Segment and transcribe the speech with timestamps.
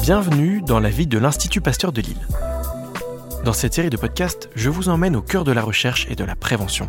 [0.00, 2.26] Bienvenue dans la vie de l'Institut Pasteur de Lille.
[3.44, 6.24] Dans cette série de podcasts, je vous emmène au cœur de la recherche et de
[6.24, 6.88] la prévention.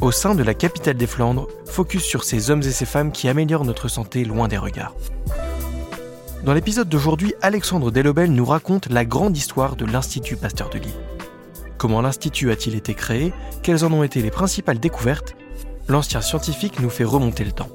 [0.00, 3.28] Au sein de la capitale des Flandres, focus sur ces hommes et ces femmes qui
[3.28, 4.94] améliorent notre santé loin des regards.
[6.44, 10.90] Dans l'épisode d'aujourd'hui, Alexandre Delobel nous raconte la grande histoire de l'Institut Pasteur de Lille.
[11.78, 13.32] Comment l'Institut a-t-il été créé?
[13.62, 15.34] Quelles en ont été les principales découvertes?
[15.88, 17.70] L'ancien scientifique nous fait remonter le temps.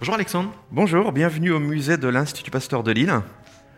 [0.00, 0.52] Bonjour Alexandre.
[0.70, 3.12] Bonjour, bienvenue au musée de l'Institut Pasteur de Lille.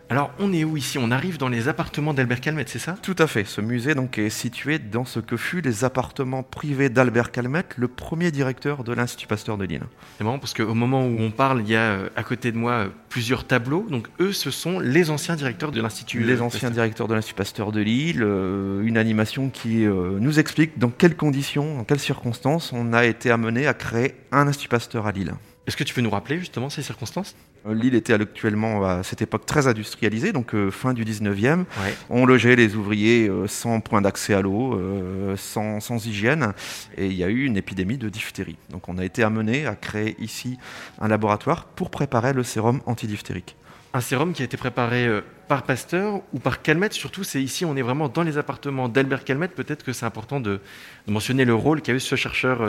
[0.07, 0.99] Alors, on est où ici?
[0.99, 2.95] On arrive dans les appartements d'Albert Calmette, c'est ça?
[3.01, 3.43] Tout à fait.
[3.43, 7.87] Ce musée donc, est situé dans ce que fut les appartements privés d'Albert Calmette, le
[7.87, 9.81] premier directeur de l'Institut Pasteur de Lille.
[10.19, 12.57] C'est marrant parce qu'au moment où on parle, il y a euh, à côté de
[12.57, 13.87] moi euh, plusieurs tableaux.
[13.89, 16.19] Donc, eux, ce sont les anciens directeurs de l'Institut.
[16.19, 16.71] Les anciens Pasteur.
[16.71, 18.21] directeurs de l'Institut Pasteur de Lille.
[18.21, 23.05] Euh, une animation qui euh, nous explique dans quelles conditions, dans quelles circonstances on a
[23.05, 25.33] été amené à créer un Institut Pasteur à Lille.
[25.67, 27.35] Est-ce que tu peux nous rappeler justement ces circonstances?
[27.69, 31.59] L'île était actuellement à cette époque très industrialisée, donc euh, fin du 19e.
[31.59, 31.65] Ouais.
[32.09, 36.53] On logeait les ouvriers euh, sans point d'accès à l'eau, euh, sans, sans, hygiène,
[36.97, 38.57] et il y a eu une épidémie de diphtérie.
[38.71, 40.57] Donc on a été amené à créer ici
[40.99, 43.55] un laboratoire pour préparer le sérum antidiphtérique.
[43.93, 45.09] Un sérum qui a été préparé
[45.49, 49.25] par Pasteur ou par Calmette, surtout c'est ici, on est vraiment dans les appartements d'Albert
[49.25, 50.61] Calmette, peut-être que c'est important de,
[51.07, 52.61] mentionner le rôle qu'avait ce chercheur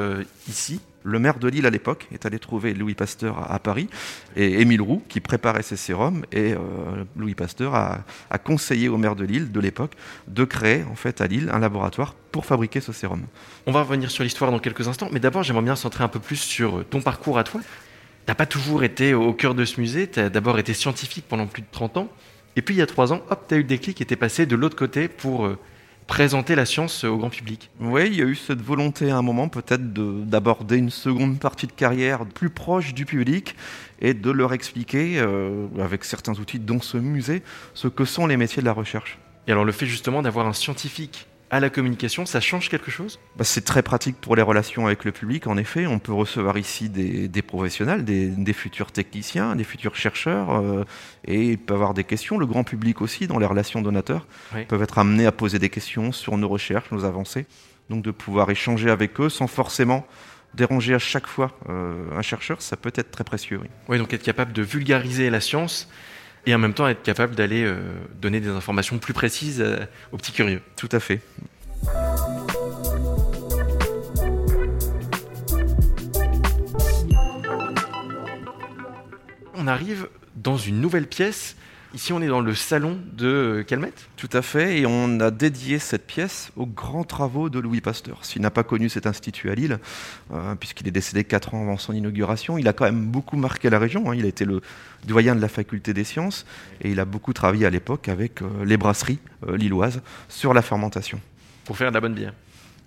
[0.48, 0.80] ici.
[1.04, 3.88] Le maire de Lille à l'époque est allé trouver Louis Pasteur à, à Paris
[4.36, 6.58] et Émile Roux qui préparait ses sérums et euh,
[7.16, 9.94] Louis Pasteur a, a, conseillé au maire de Lille de l'époque
[10.28, 13.22] de créer en fait à Lille un laboratoire pour fabriquer ce sérum.
[13.66, 16.20] On va revenir sur l'histoire dans quelques instants, mais d'abord j'aimerais bien centrer un peu
[16.20, 17.60] plus sur ton parcours à toi.
[18.26, 21.46] T'as pas toujours été au cœur de ce musée, tu as d'abord été scientifique pendant
[21.46, 22.08] plus de 30 ans,
[22.54, 24.16] et puis il y a 3 ans, hop, tu as eu le déclic et t'es
[24.16, 25.58] passé de l'autre côté pour euh,
[26.06, 27.70] présenter la science au grand public.
[27.80, 31.66] Oui, il y a eu cette volonté à un moment peut-être d'aborder une seconde partie
[31.66, 33.56] de carrière plus proche du public
[34.00, 37.42] et de leur expliquer, euh, avec certains outils dont ce musée,
[37.74, 39.18] ce que sont les métiers de la recherche.
[39.48, 43.20] Et alors le fait justement d'avoir un scientifique à la communication, ça change quelque chose?
[43.36, 45.86] Bah, C'est très pratique pour les relations avec le public, en effet.
[45.86, 50.84] On peut recevoir ici des, des professionnels, des, des, futurs techniciens, des futurs chercheurs, euh,
[51.26, 52.38] et il peut avoir des questions.
[52.38, 54.64] Le grand public aussi, dans les relations donateurs, oui.
[54.64, 57.44] peuvent être amenés à poser des questions sur nos recherches, nos avancées.
[57.90, 60.06] Donc de pouvoir échanger avec eux sans forcément
[60.54, 63.58] déranger à chaque fois euh, un chercheur, ça peut être très précieux.
[63.60, 63.68] Oui.
[63.88, 65.88] oui, donc être capable de vulgariser la science
[66.46, 67.76] et en même temps être capable d'aller euh,
[68.20, 70.60] donner des informations plus précises euh, aux petits curieux.
[70.76, 71.20] Tout à fait.
[79.54, 81.56] On arrive dans une nouvelle pièce.
[81.94, 85.78] Ici, on est dans le salon de Calmette Tout à fait, et on a dédié
[85.78, 88.24] cette pièce aux grands travaux de Louis Pasteur.
[88.24, 89.78] S'il n'a pas connu cet institut à Lille,
[90.32, 93.68] euh, puisqu'il est décédé 4 ans avant son inauguration, il a quand même beaucoup marqué
[93.68, 94.10] la région.
[94.10, 94.14] Hein.
[94.14, 94.62] Il a été le
[95.06, 96.46] doyen de la faculté des sciences,
[96.80, 100.62] et il a beaucoup travaillé à l'époque avec euh, les brasseries euh, lilloises sur la
[100.62, 101.20] fermentation.
[101.66, 102.32] Pour faire de la bonne bière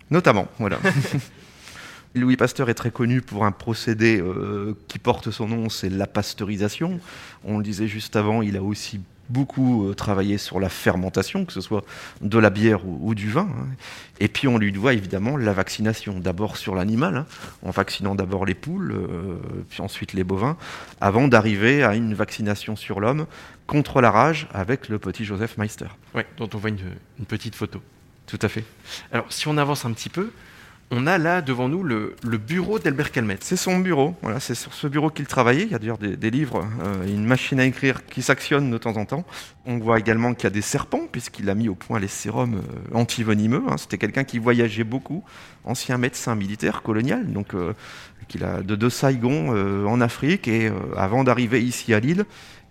[0.09, 0.79] Notamment, voilà.
[2.15, 6.07] Louis Pasteur est très connu pour un procédé euh, qui porte son nom, c'est la
[6.07, 6.99] pasteurisation.
[7.43, 11.51] On le disait juste avant, il a aussi beaucoup euh, travaillé sur la fermentation, que
[11.51, 11.83] ce soit
[12.21, 13.49] de la bière ou, ou du vin.
[13.59, 13.67] Hein.
[14.21, 17.25] Et puis on lui doit évidemment la vaccination, d'abord sur l'animal, hein,
[17.63, 19.37] en vaccinant d'abord les poules, euh,
[19.69, 20.55] puis ensuite les bovins,
[21.01, 23.25] avant d'arriver à une vaccination sur l'homme
[23.67, 25.87] contre la rage avec le petit Joseph Meister.
[26.13, 26.79] Oui, dont on voit une,
[27.19, 27.81] une petite photo.
[28.25, 28.63] Tout à fait.
[29.11, 30.31] Alors si on avance un petit peu,
[30.91, 33.43] on a là devant nous le, bureau d'Albert Calmette.
[33.43, 35.63] C'est son bureau, voilà, c'est sur ce bureau qu'il travaillait.
[35.63, 38.95] Il y a d'ailleurs des, livres, euh, une machine à écrire qui s'actionne de temps
[38.97, 39.25] en temps.
[39.65, 42.55] On voit également qu'il y a des serpents, puisqu'il a mis au point les sérums
[42.55, 43.63] euh, antivenimeux.
[43.67, 43.77] Hein.
[43.77, 45.23] C'était quelqu'un qui voyageait beaucoup,
[45.63, 47.25] ancien médecin militaire colonial,
[47.55, 47.73] euh,
[48.27, 52.25] qu'il a de, de Saigon euh, en Afrique, et avant d'arriver ici à Lille,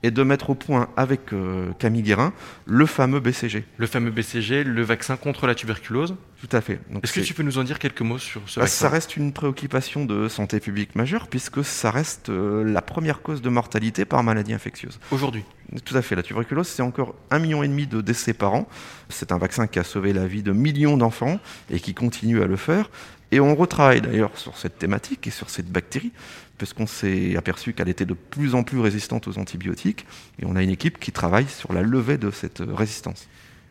[0.05, 2.35] et de mettre au point avec euh, Camille Guérin
[2.67, 3.65] le fameux BCG.
[3.79, 6.79] Le fameux BCG, le vaccin contre la tuberculose Tout à fait.
[7.03, 9.17] Est-ce que tu peux nous en dire quelques mots sur ce bah, vaccin Ça reste
[9.17, 14.05] une préoccupation de santé publique majeure puisque ça reste euh, la première cause de mortalité
[14.05, 15.01] par maladie infectieuse.
[15.11, 15.43] Aujourd'hui
[15.87, 16.15] Tout à fait.
[16.15, 18.69] La tuberculose, c'est encore un million et demi de décès par an.
[19.09, 21.41] C'est un vaccin qui a sauvé la vie de millions d'enfants
[21.71, 22.91] et qui continue à le faire.
[23.35, 26.13] Et on retravaille d'ailleurs sur cette thématique et sur cette bactérie,
[26.57, 30.07] parce qu'on s'est aperçu qu'elle était de plus en plus résistante aux antibiotiques,
[30.39, 33.27] et on a une équipe qui travaille sur la levée de cette résistance.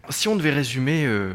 [0.10, 1.32] Si on devait résumer euh,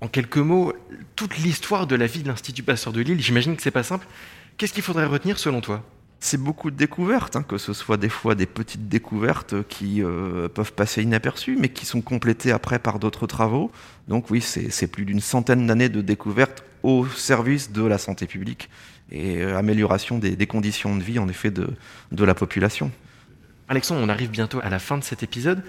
[0.00, 0.72] en quelques mots
[1.14, 4.08] toute l'histoire de la vie de l'Institut Pasteur de Lille, j'imagine que c'est pas simple,
[4.56, 5.84] qu'est-ce qu'il faudrait retenir selon toi?
[6.20, 10.48] C'est beaucoup de découvertes, hein, que ce soit des fois des petites découvertes qui euh,
[10.48, 13.70] peuvent passer inaperçues, mais qui sont complétées après par d'autres travaux.
[14.08, 18.70] Donc oui, c'est plus d'une centaine d'années de découvertes au service de la santé publique
[19.12, 21.68] et euh, amélioration des, conditions de vie, en effet, de,
[22.12, 22.90] de la population.
[23.68, 25.62] Alexandre, on arrive bientôt à la fin de cet épisode.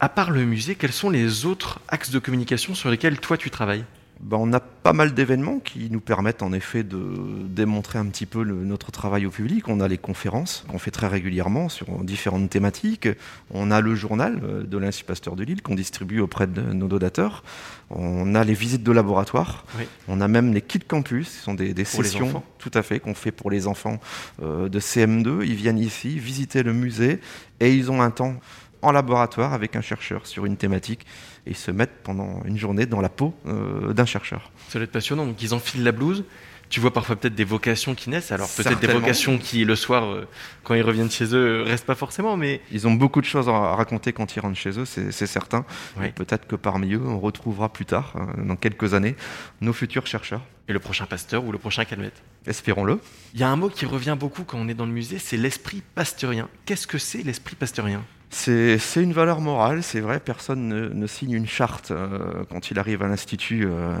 [0.00, 3.50] À part le musée, quels sont les autres axes de communication sur lesquels toi tu
[3.50, 3.84] travailles?
[4.22, 7.00] Ben, on a pas mal d'événements qui nous permettent en effet de
[7.46, 9.68] démontrer un petit peu le, notre travail au public.
[9.68, 13.08] On a les conférences qu'on fait très régulièrement sur différentes thématiques.
[13.50, 16.86] On a le journal euh, de l'Institut Pasteur de Lille qu'on distribue auprès de nos
[16.86, 17.44] donateurs.
[17.88, 19.64] On a les visites de laboratoire.
[19.78, 19.84] Oui.
[20.06, 21.28] On a même les kits campus.
[21.28, 24.00] Ce sont des, des sessions tout à fait qu'on fait pour les enfants
[24.42, 25.46] euh, de CM2.
[25.46, 27.20] Ils viennent ici visiter le musée
[27.60, 28.36] et ils ont un temps
[28.82, 31.06] en laboratoire avec un chercheur sur une thématique
[31.46, 34.50] et se mettent pendant une journée dans la peau euh, d'un chercheur.
[34.68, 35.26] Ça doit être passionnant.
[35.26, 36.24] Donc ils enfilent la blouse.
[36.68, 40.04] Tu vois parfois peut-être des vocations qui naissent, alors peut-être des vocations qui le soir,
[40.04, 40.28] euh,
[40.62, 43.74] quand ils reviennent chez eux, restent pas forcément, mais ils ont beaucoup de choses à
[43.74, 45.64] raconter quand ils rentrent chez eux, c'est certain.
[45.98, 46.12] Oui.
[46.12, 49.16] Peut-être que parmi eux, on retrouvera plus tard, euh, dans quelques années,
[49.60, 50.42] nos futurs chercheurs.
[50.68, 52.22] Et le prochain pasteur ou le prochain calmette.
[52.46, 53.00] Espérons-le.
[53.34, 55.36] Il y a un mot qui revient beaucoup quand on est dans le musée, c'est
[55.36, 56.48] l'esprit pasteurien.
[56.66, 58.04] Qu'est-ce que c'est l'esprit pasteurien?
[58.32, 62.78] C'est une valeur morale, c'est vrai, personne ne, ne, signe une charte euh, quand il
[62.78, 63.96] arrive à l'Institut euh,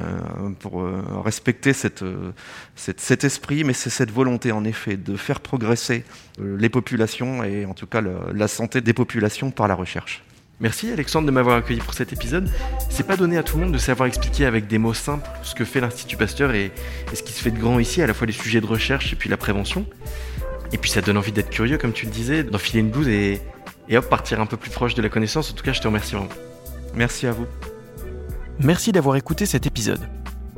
[0.60, 2.04] pour euh, respecter cet
[3.24, 6.04] esprit, mais c'est cette volonté en effet de faire progresser
[6.38, 10.22] les populations et en tout cas la santé des populations par la recherche.
[10.60, 12.48] Merci Alexandre de m'avoir accueilli pour cet épisode.
[12.88, 15.54] C'est pas donné à tout le monde de savoir expliquer avec des mots simples ce
[15.54, 16.66] que fait l'Institut Pasteur et,
[17.12, 19.12] et ce qui se fait de grand ici, à la fois les sujets de recherche
[19.12, 19.86] et puis la prévention.
[20.72, 23.40] Et puis ça donne envie d'être curieux, comme tu le disais, d'enfiler une blouse et,
[23.90, 25.50] et hop, partir un peu plus proche de la connaissance.
[25.50, 26.30] En tout cas, je te remercie vraiment.
[26.94, 27.46] Merci à vous.
[28.60, 30.00] Merci d'avoir écouté cet épisode.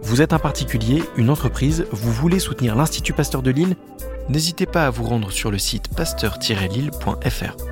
[0.03, 3.77] Vous êtes un particulier, une entreprise, vous voulez soutenir l'Institut Pasteur de Lille?
[4.29, 7.72] N'hésitez pas à vous rendre sur le site pasteur-lille.fr.